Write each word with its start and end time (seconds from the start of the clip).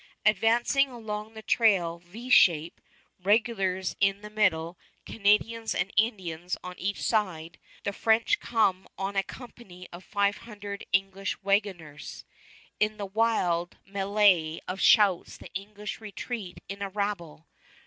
Advancing 0.25 0.89
along 0.89 1.35
the 1.35 1.43
trail 1.43 1.99
V 1.99 2.31
shape, 2.31 2.81
regulars 3.23 3.95
in 3.99 4.21
the 4.21 4.31
middle, 4.31 4.75
Canadians 5.05 5.75
and 5.75 5.93
Indians 5.95 6.57
on 6.63 6.73
each 6.79 7.03
side, 7.03 7.59
the 7.83 7.93
French 7.93 8.39
come 8.39 8.87
on 8.97 9.15
a 9.15 9.21
company 9.21 9.87
of 9.93 10.03
five 10.03 10.37
hundred 10.37 10.87
English 10.91 11.39
wagoners. 11.43 12.25
In 12.79 12.97
the 12.97 13.05
wild 13.05 13.77
mêlée 13.87 14.57
of 14.67 14.81
shouts 14.81 15.37
the 15.37 15.53
English 15.53 16.01
retreat 16.01 16.61
in 16.67 16.81
a 16.81 16.89
rabble. 16.89 17.45